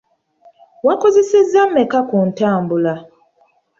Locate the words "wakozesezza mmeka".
0.87-1.99